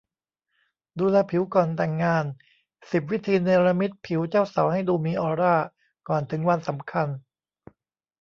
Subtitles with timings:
[0.99, 2.25] ดูแลผิวก่อนแต่งงาน
[2.91, 5.55] สิบ วิธี เนรมิตผิวเจ้าสาวให้ดูมีออร่า
[6.09, 7.07] ก่อนถึงวันสำคัญ